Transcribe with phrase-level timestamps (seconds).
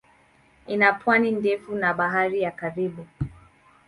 [0.67, 3.07] Ina pwani ndefu na Bahari ya Karibi.